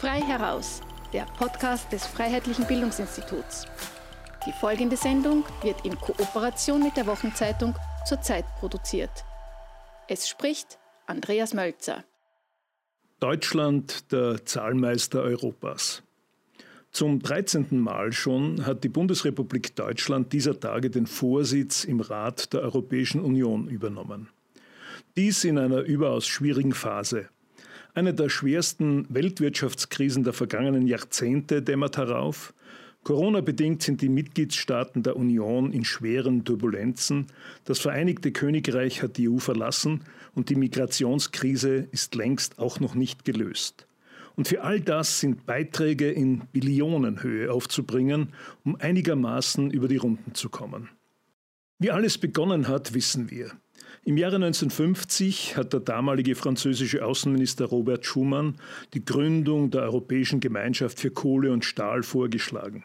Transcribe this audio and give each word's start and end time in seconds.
Frei 0.00 0.22
heraus, 0.22 0.80
der 1.12 1.26
Podcast 1.36 1.92
des 1.92 2.06
Freiheitlichen 2.06 2.66
Bildungsinstituts. 2.66 3.66
Die 4.46 4.52
folgende 4.52 4.96
Sendung 4.96 5.44
wird 5.60 5.84
in 5.84 5.94
Kooperation 5.94 6.82
mit 6.82 6.96
der 6.96 7.06
Wochenzeitung 7.06 7.74
zur 8.06 8.22
Zeit 8.22 8.46
produziert. 8.58 9.10
Es 10.08 10.26
spricht 10.26 10.78
Andreas 11.06 11.52
Mölzer. 11.52 12.02
Deutschland, 13.18 14.10
der 14.10 14.46
Zahlmeister 14.46 15.20
Europas. 15.20 16.02
Zum 16.92 17.20
13. 17.20 17.78
Mal 17.78 18.14
schon 18.14 18.64
hat 18.64 18.82
die 18.84 18.88
Bundesrepublik 18.88 19.76
Deutschland 19.76 20.32
dieser 20.32 20.58
Tage 20.58 20.88
den 20.88 21.06
Vorsitz 21.06 21.84
im 21.84 22.00
Rat 22.00 22.54
der 22.54 22.62
Europäischen 22.62 23.20
Union 23.20 23.68
übernommen. 23.68 24.30
Dies 25.18 25.44
in 25.44 25.58
einer 25.58 25.80
überaus 25.80 26.26
schwierigen 26.26 26.72
Phase. 26.72 27.28
Eine 27.92 28.14
der 28.14 28.28
schwersten 28.28 29.06
Weltwirtschaftskrisen 29.12 30.22
der 30.22 30.32
vergangenen 30.32 30.86
Jahrzehnte 30.86 31.60
dämmert 31.60 31.96
herauf. 31.96 32.54
Corona-bedingt 33.02 33.82
sind 33.82 34.00
die 34.00 34.08
Mitgliedstaaten 34.08 35.02
der 35.02 35.16
Union 35.16 35.72
in 35.72 35.84
schweren 35.84 36.44
Turbulenzen. 36.44 37.26
Das 37.64 37.80
Vereinigte 37.80 38.30
Königreich 38.30 39.02
hat 39.02 39.16
die 39.16 39.28
EU 39.28 39.38
verlassen 39.38 40.02
und 40.34 40.50
die 40.50 40.54
Migrationskrise 40.54 41.88
ist 41.90 42.14
längst 42.14 42.58
auch 42.58 42.78
noch 42.78 42.94
nicht 42.94 43.24
gelöst. 43.24 43.86
Und 44.36 44.46
für 44.46 44.62
all 44.62 44.80
das 44.80 45.18
sind 45.18 45.44
Beiträge 45.44 46.10
in 46.10 46.42
Billionenhöhe 46.52 47.52
aufzubringen, 47.52 48.28
um 48.64 48.76
einigermaßen 48.76 49.70
über 49.70 49.88
die 49.88 49.96
Runden 49.96 50.34
zu 50.34 50.48
kommen. 50.48 50.90
Wie 51.78 51.90
alles 51.90 52.18
begonnen 52.18 52.68
hat, 52.68 52.94
wissen 52.94 53.30
wir. 53.30 53.50
Im 54.02 54.16
Jahre 54.16 54.36
1950 54.36 55.58
hat 55.58 55.74
der 55.74 55.80
damalige 55.80 56.34
französische 56.34 57.04
Außenminister 57.04 57.66
Robert 57.66 58.06
Schuman 58.06 58.56
die 58.94 59.04
Gründung 59.04 59.70
der 59.70 59.82
Europäischen 59.82 60.40
Gemeinschaft 60.40 60.98
für 60.98 61.10
Kohle 61.10 61.52
und 61.52 61.66
Stahl 61.66 62.02
vorgeschlagen. 62.02 62.84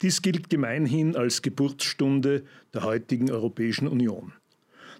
Dies 0.00 0.22
gilt 0.22 0.50
gemeinhin 0.50 1.16
als 1.16 1.42
Geburtsstunde 1.42 2.44
der 2.72 2.84
heutigen 2.84 3.32
Europäischen 3.32 3.88
Union. 3.88 4.32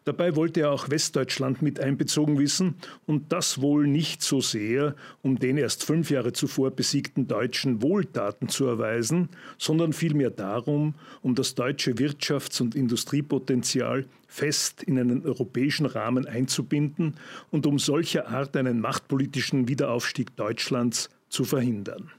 Dabei 0.05 0.37
wollte 0.37 0.61
er 0.61 0.71
auch 0.71 0.91
Westdeutschland 0.91 1.63
mit 1.63 1.81
einbezogen 1.81 2.39
wissen 2.39 2.75
und 3.07 3.33
das 3.33 3.63
wohl 3.63 3.87
nicht 3.87 4.23
so 4.23 4.43
sehr, 4.43 4.95
um 5.23 5.39
den 5.39 5.57
erst 5.57 5.85
fünf 5.85 6.11
Jahre 6.11 6.35
zuvor 6.35 6.71
besiegten 6.73 7.27
Deutschen 7.27 7.81
Wohltaten 7.81 8.51
zu 8.51 8.67
erweisen, 8.67 9.31
sondern 9.57 9.95
vielmehr 9.95 10.31
darum, 10.31 10.95
um 11.23 11.35
das 11.35 11.55
deutsche 11.55 11.93
Wirtschafts- 11.93 12.61
und 12.61 12.75
Industriepotenzial 12.75 14.05
fest 14.29 14.83
in 14.83 14.99
einen 14.99 15.25
europäischen 15.25 15.87
Rahmen 15.87 16.27
einzubinden 16.27 17.15
und 17.51 17.67
um 17.67 17.79
solcher 17.79 18.29
Art 18.29 18.57
einen 18.59 18.81
machtpolitischen 18.81 19.69
Wiederaufstieg 19.69 20.37
Deutschlands 20.37 21.09
zu 21.31 21.45
verhindern. 21.45 22.11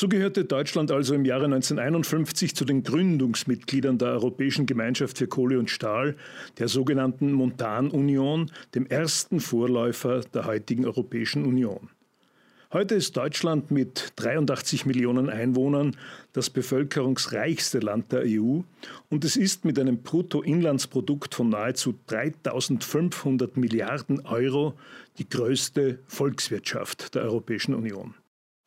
So 0.00 0.06
gehörte 0.06 0.44
Deutschland 0.44 0.92
also 0.92 1.12
im 1.12 1.24
Jahre 1.24 1.46
1951 1.46 2.54
zu 2.54 2.64
den 2.64 2.84
Gründungsmitgliedern 2.84 3.98
der 3.98 4.10
Europäischen 4.10 4.64
Gemeinschaft 4.64 5.18
für 5.18 5.26
Kohle 5.26 5.58
und 5.58 5.70
Stahl, 5.70 6.14
der 6.58 6.68
sogenannten 6.68 7.32
Montanunion, 7.32 8.52
dem 8.76 8.86
ersten 8.86 9.40
Vorläufer 9.40 10.20
der 10.20 10.46
heutigen 10.46 10.84
Europäischen 10.84 11.44
Union. 11.44 11.90
Heute 12.72 12.94
ist 12.94 13.16
Deutschland 13.16 13.72
mit 13.72 14.12
83 14.14 14.86
Millionen 14.86 15.28
Einwohnern 15.28 15.96
das 16.32 16.48
bevölkerungsreichste 16.48 17.80
Land 17.80 18.12
der 18.12 18.22
EU 18.24 18.60
und 19.10 19.24
es 19.24 19.34
ist 19.34 19.64
mit 19.64 19.80
einem 19.80 20.04
Bruttoinlandsprodukt 20.04 21.34
von 21.34 21.48
nahezu 21.48 21.98
3500 22.06 23.56
Milliarden 23.56 24.24
Euro 24.26 24.74
die 25.18 25.28
größte 25.28 25.98
Volkswirtschaft 26.06 27.16
der 27.16 27.22
Europäischen 27.22 27.74
Union. 27.74 28.14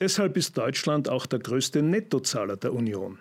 Deshalb 0.01 0.35
ist 0.35 0.57
Deutschland 0.57 1.09
auch 1.09 1.27
der 1.27 1.37
größte 1.37 1.83
Nettozahler 1.83 2.57
der 2.57 2.73
Union. 2.73 3.19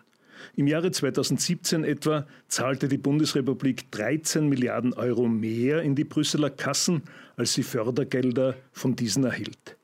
Im 0.57 0.67
Jahre 0.67 0.91
2017 0.91 1.85
etwa 1.85 2.27
zahlte 2.49 2.89
die 2.89 2.97
Bundesrepublik 2.97 3.91
13 3.91 4.49
Milliarden 4.49 4.95
Euro 4.95 5.29
mehr 5.29 5.83
in 5.83 5.95
die 5.95 6.05
Brüsseler 6.05 6.49
Kassen, 6.49 7.03
als 7.37 7.53
sie 7.53 7.65
Fördergelder 7.65 8.57
von 8.73 8.97
diesen 8.97 9.25
erhielt. 9.25 9.77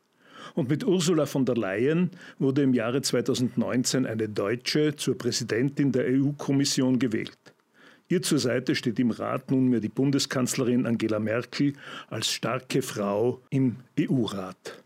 Und 0.54 0.70
mit 0.70 0.84
Ursula 0.84 1.26
von 1.26 1.44
der 1.44 1.56
Leyen 1.56 2.12
wurde 2.38 2.62
im 2.62 2.72
Jahre 2.72 3.03
2019 3.03 4.06
eine 4.06 4.31
Deutsche 4.31 4.97
zur 4.97 5.19
Präsidentin 5.19 5.93
der 5.93 6.06
EU-Kommission 6.06 6.99
gewählt. 6.99 7.37
Ihr 8.09 8.22
zur 8.22 8.38
Seite 8.38 8.75
steht 8.75 8.99
im 8.99 9.10
Rat 9.10 9.50
nunmehr 9.50 9.81
die 9.81 9.91
Bundeskanzlerin 9.91 10.87
Angela 10.87 11.19
Merkel 11.19 11.75
als 12.09 12.31
starke 12.31 12.81
Frau 12.81 13.43
im 13.50 13.76
EU-Rat. 14.00 14.82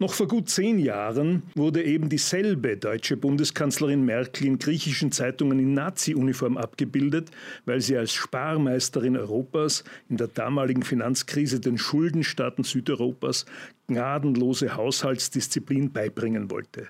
Noch 0.00 0.12
vor 0.12 0.26
gut 0.26 0.48
zehn 0.48 0.80
Jahren 0.80 1.44
wurde 1.54 1.84
eben 1.84 2.08
dieselbe 2.08 2.76
deutsche 2.76 3.16
Bundeskanzlerin 3.16 4.04
Merkel 4.04 4.48
in 4.48 4.58
griechischen 4.58 5.12
Zeitungen 5.12 5.60
in 5.60 5.72
Nazi-Uniform 5.72 6.56
abgebildet, 6.56 7.30
weil 7.64 7.80
sie 7.80 7.96
als 7.96 8.12
Sparmeisterin 8.12 9.16
Europas 9.16 9.84
in 10.08 10.16
der 10.16 10.26
damaligen 10.26 10.82
Finanzkrise 10.82 11.60
den 11.60 11.78
Schuldenstaaten 11.78 12.64
Südeuropas 12.64 13.46
gnadenlose 13.86 14.76
Haushaltsdisziplin 14.76 15.92
beibringen 15.92 16.50
wollte. 16.50 16.88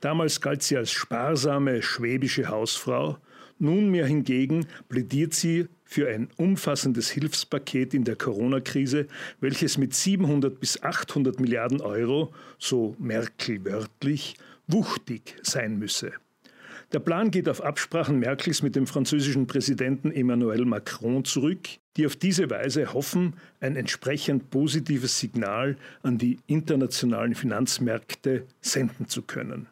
Damals 0.00 0.40
galt 0.40 0.62
sie 0.62 0.78
als 0.78 0.90
sparsame 0.90 1.82
schwäbische 1.82 2.48
Hausfrau, 2.48 3.18
nunmehr 3.58 4.06
hingegen 4.06 4.66
plädiert 4.88 5.34
sie 5.34 5.66
für 5.84 6.08
ein 6.08 6.28
umfassendes 6.36 7.10
Hilfspaket 7.10 7.94
in 7.94 8.04
der 8.04 8.16
Corona-Krise, 8.16 9.06
welches 9.40 9.78
mit 9.78 9.94
700 9.94 10.58
bis 10.58 10.82
800 10.82 11.38
Milliarden 11.38 11.80
Euro, 11.80 12.32
so 12.58 12.96
Merkel 12.98 13.64
wörtlich, 13.64 14.36
wuchtig 14.66 15.36
sein 15.42 15.78
müsse. 15.78 16.12
Der 16.92 16.98
Plan 16.98 17.30
geht 17.30 17.48
auf 17.48 17.62
Absprachen 17.62 18.18
Merkels 18.18 18.62
mit 18.62 18.76
dem 18.76 18.86
französischen 18.86 19.46
Präsidenten 19.46 20.10
Emmanuel 20.10 20.66
Macron 20.66 21.24
zurück, 21.24 21.68
die 21.96 22.04
auf 22.04 22.16
diese 22.16 22.50
Weise 22.50 22.92
hoffen, 22.92 23.34
ein 23.60 23.76
entsprechend 23.76 24.50
positives 24.50 25.18
Signal 25.18 25.76
an 26.02 26.18
die 26.18 26.38
internationalen 26.46 27.34
Finanzmärkte 27.34 28.46
senden 28.60 29.08
zu 29.08 29.22
können. 29.22 29.68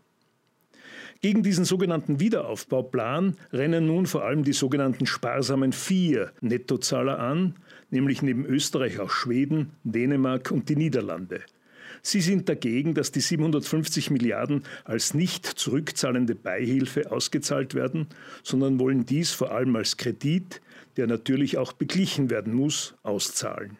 Gegen 1.23 1.43
diesen 1.43 1.67
sogenannten 1.67 2.19
Wiederaufbauplan 2.19 3.37
rennen 3.53 3.87
nun 3.87 4.07
vor 4.07 4.25
allem 4.25 4.43
die 4.43 4.55
sogenannten 4.55 5.05
sparsamen 5.05 5.75
vier 5.75 6.33
Nettozahler 6.41 7.19
an, 7.19 7.57
nämlich 7.91 8.23
neben 8.23 8.47
Österreich 8.47 9.01
auch 9.01 9.11
Schweden, 9.11 9.73
Dänemark 9.85 10.51
und 10.51 10.71
die 10.71 10.77
Niederlande. 10.77 11.43
Sie 12.01 12.23
sind 12.23 12.49
dagegen, 12.49 12.95
dass 12.95 13.13
die 13.13 13.21
750 13.21 14.11
Milliarden 14.11 14.63
als 14.85 15.13
nicht 15.13 15.45
zurückzahlende 15.45 16.35
Beihilfe 16.35 17.13
ausgezahlt 17.13 17.75
werden, 17.75 18.07
sondern 18.43 18.79
wollen 18.79 19.05
dies 19.05 19.33
vor 19.33 19.53
allem 19.53 19.77
als 19.77 19.99
Kredit, 19.99 20.63
der 20.97 21.07
natürlich 21.07 21.59
auch 21.59 21.75
beglichen 21.75 22.31
werden 22.31 22.55
muss, 22.55 22.95
auszahlen. 23.03 23.77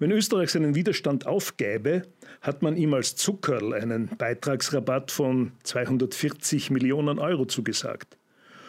Wenn 0.00 0.12
Österreich 0.12 0.48
seinen 0.48 0.74
Widerstand 0.74 1.26
aufgäbe, 1.26 2.04
hat 2.40 2.62
man 2.62 2.74
ihm 2.78 2.94
als 2.94 3.16
Zuckerl 3.16 3.74
einen 3.74 4.08
Beitragsrabatt 4.16 5.10
von 5.10 5.52
240 5.64 6.70
Millionen 6.70 7.18
Euro 7.18 7.44
zugesagt. 7.44 8.16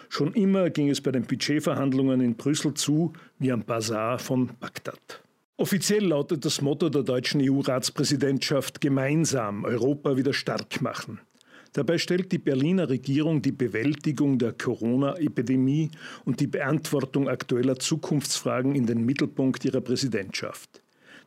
Schon 0.09 0.33
immer 0.33 0.69
ging 0.69 0.89
es 0.89 0.99
bei 0.99 1.13
den 1.13 1.23
Budgetverhandlungen 1.23 2.19
in 2.19 2.35
Brüssel 2.35 2.73
zu 2.73 3.13
wie 3.39 3.49
am 3.53 3.63
Bazar 3.63 4.19
von 4.19 4.49
Bagdad. 4.59 5.23
Offiziell 5.55 6.05
lautet 6.05 6.43
das 6.43 6.59
Motto 6.59 6.89
der 6.89 7.03
deutschen 7.03 7.39
EU-Ratspräsidentschaft 7.41 8.81
gemeinsam 8.81 9.63
Europa 9.63 10.17
wieder 10.17 10.33
stark 10.33 10.81
machen. 10.81 11.21
Dabei 11.71 11.97
stellt 11.97 12.33
die 12.33 12.39
Berliner 12.39 12.89
Regierung 12.89 13.41
die 13.41 13.53
Bewältigung 13.53 14.37
der 14.37 14.51
Corona-Epidemie 14.51 15.91
und 16.25 16.41
die 16.41 16.47
Beantwortung 16.47 17.29
aktueller 17.29 17.79
Zukunftsfragen 17.79 18.75
in 18.75 18.85
den 18.85 19.05
Mittelpunkt 19.05 19.63
ihrer 19.63 19.79
Präsidentschaft. 19.79 20.81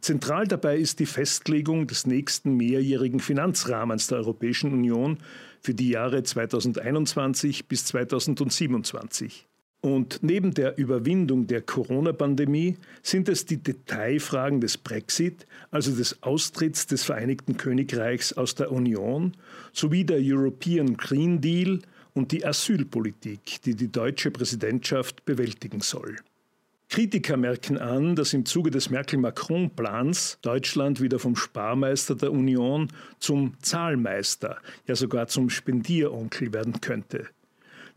Zentral 0.05 0.47
dabei 0.47 0.77
ist 0.77 1.01
die 1.01 1.07
Festlegung 1.07 1.87
des 1.87 2.07
nächsten 2.07 2.59
mehrjährigen 2.59 3.21
Finanzrahmens 3.21 4.07
der 4.09 4.19
Europäischen 4.19 4.71
Union 4.71 5.17
für 5.63 5.73
die 5.73 5.89
Jahre 5.89 6.23
2021 6.23 7.69
bis 7.69 7.87
2027. 7.87 9.49
Und 9.81 10.19
neben 10.21 10.53
der 10.53 10.77
Überwindung 10.77 11.47
der 11.47 11.63
Corona-Pandemie 11.63 12.77
sind 13.03 13.31
es 13.31 13.47
die 13.47 13.57
Detailfragen 13.57 14.61
des 14.61 14.77
Brexit, 14.77 15.47
also 15.71 15.91
des 15.91 16.23
Austritts 16.23 16.87
des 16.87 17.03
Vereinigten 17.03 17.57
Königreichs 17.57 18.35
aus 18.35 18.55
der 18.55 18.73
Union, 18.73 19.33
sowie 19.73 20.05
der 20.05 20.19
European 20.21 20.99
Green 20.99 21.41
Deal 21.41 21.81
und 22.13 22.31
die 22.31 22.45
Asylpolitik, 22.45 23.63
die 23.63 23.75
die 23.75 23.91
deutsche 23.91 24.31
Präsidentschaft 24.31 25.25
bewältigen 25.25 25.81
soll. 25.81 26.17
Kritiker 26.95 27.37
merken 27.37 27.77
an, 27.77 28.15
dass 28.15 28.35
im 28.35 28.47
Zuge 28.47 28.71
des 28.71 28.89
Merkel-Macron-Plans 28.89 30.39
Deutschland 30.43 31.01
wieder 31.01 31.19
vom 31.19 31.35
Sparmeister 31.35 32.15
der 32.15 32.31
Union 32.31 32.87
zum 33.19 33.55
Zahlmeister, 33.61 34.59
ja 34.87 34.95
sogar 34.95 35.27
zum 35.27 35.51
Spendieronkel 35.51 36.53
werden 36.53 36.81
könnte. 36.81 37.27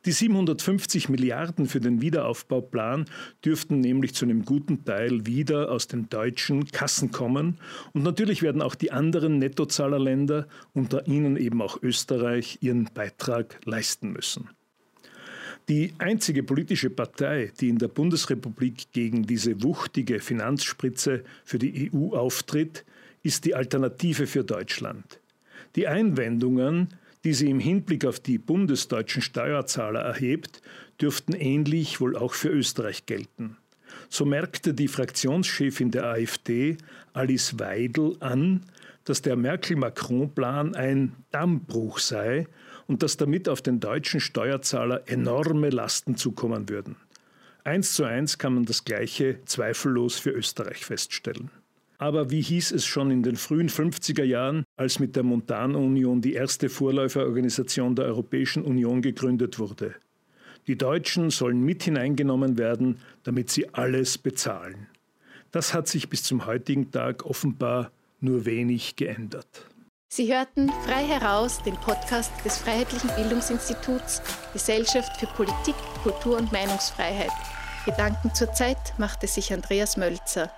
Die 0.07 0.11
750 0.11 1.09
Milliarden 1.09 1.67
für 1.67 1.79
den 1.79 2.01
Wiederaufbauplan 2.01 3.05
dürften 3.45 3.81
nämlich 3.81 4.15
zu 4.15 4.25
einem 4.25 4.45
guten 4.45 4.83
Teil 4.83 5.27
wieder 5.27 5.69
aus 5.69 5.85
den 5.85 6.09
deutschen 6.09 6.65
Kassen 6.65 7.11
kommen. 7.11 7.59
Und 7.94 8.01
natürlich 8.01 8.41
werden 8.41 8.63
auch 8.63 8.73
die 8.73 8.91
anderen 8.91 9.38
Nettozahlerländer, 9.38 10.47
unter 10.73 11.05
ihnen 11.05 11.38
eben 11.38 11.61
auch 11.61 11.83
Österreich, 11.83 12.57
ihren 12.61 12.85
Beitrag 12.95 13.59
leisten 13.63 14.11
müssen. 14.11 14.49
Die 15.69 15.93
einzige 15.97 16.43
politische 16.43 16.89
Partei, 16.89 17.51
die 17.59 17.67
in 17.67 17.77
der 17.77 17.89
Bundesrepublik 17.89 18.93
gegen 18.93 19.23
diese 19.23 19.61
wuchtige 19.63 20.19
Finanzspritze 20.19 21.25
für 21.43 21.59
die 21.59 21.91
EU 21.93 22.15
auftritt, 22.15 22.85
ist 23.21 23.43
die 23.43 23.53
Alternative 23.53 24.27
für 24.27 24.45
Deutschland. 24.45 25.19
Die 25.75 25.87
Einwendungen, 25.87 26.87
die 27.25 27.33
sie 27.33 27.49
im 27.49 27.59
Hinblick 27.59 28.05
auf 28.05 28.21
die 28.21 28.37
bundesdeutschen 28.37 29.21
Steuerzahler 29.21 29.99
erhebt, 29.99 30.61
dürften 31.01 31.33
ähnlich 31.33 31.99
wohl 31.99 32.15
auch 32.15 32.33
für 32.33 32.49
Österreich 32.49 33.05
gelten. 33.05 33.57
So 34.07 34.23
merkte 34.23 34.73
die 34.73 34.87
Fraktionschefin 34.87 35.91
der 35.91 36.05
AfD, 36.05 36.77
Alice 37.11 37.59
Weidel, 37.59 38.15
an, 38.21 38.63
dass 39.03 39.21
der 39.21 39.35
Merkel-Macron-Plan 39.35 40.75
ein 40.75 41.11
Dammbruch 41.31 41.99
sei 41.99 42.47
und 42.87 43.03
dass 43.03 43.17
damit 43.17 43.49
auf 43.49 43.61
den 43.61 43.79
deutschen 43.79 44.19
Steuerzahler 44.19 45.03
enorme 45.07 45.69
Lasten 45.69 46.15
zukommen 46.15 46.69
würden. 46.69 46.95
Eins 47.63 47.93
zu 47.93 48.05
eins 48.05 48.37
kann 48.37 48.53
man 48.53 48.65
das 48.65 48.85
Gleiche 48.85 49.39
zweifellos 49.45 50.17
für 50.17 50.31
Österreich 50.31 50.85
feststellen. 50.85 51.51
Aber 51.97 52.29
wie 52.29 52.41
hieß 52.41 52.71
es 52.71 52.85
schon 52.85 53.11
in 53.11 53.23
den 53.23 53.35
frühen 53.35 53.69
50er 53.69 54.23
Jahren, 54.23 54.63
als 54.77 54.99
mit 54.99 55.15
der 55.15 55.23
Montanunion 55.23 56.21
die 56.21 56.33
erste 56.33 56.69
Vorläuferorganisation 56.69 57.95
der 57.95 58.05
Europäischen 58.05 58.63
Union 58.63 59.01
gegründet 59.01 59.59
wurde? 59.59 59.95
Die 60.67 60.77
Deutschen 60.77 61.29
sollen 61.29 61.61
mit 61.61 61.83
hineingenommen 61.83 62.57
werden, 62.57 62.99
damit 63.23 63.49
sie 63.49 63.73
alles 63.73 64.17
bezahlen. 64.17 64.87
Das 65.51 65.73
hat 65.73 65.87
sich 65.87 66.09
bis 66.09 66.23
zum 66.23 66.45
heutigen 66.45 66.91
Tag 66.91 67.25
offenbar 67.25 67.91
nur 68.19 68.45
wenig 68.45 68.95
geändert. 68.95 69.67
Sie 70.09 70.33
hörten 70.33 70.71
frei 70.86 71.06
heraus 71.06 71.62
den 71.63 71.75
Podcast 71.75 72.31
des 72.45 72.57
Freiheitlichen 72.57 73.09
Bildungsinstituts 73.15 74.21
Gesellschaft 74.54 75.19
für 75.19 75.27
Politik, 75.27 75.75
Kultur 76.01 76.38
und 76.38 76.51
Meinungsfreiheit. 76.51 77.31
Gedanken 77.86 78.33
zur 78.33 78.54
Zeit 78.54 78.94
machte 78.98 79.27
sich 79.27 79.54
Andreas 79.54 79.98
Mölzer. 79.98 80.51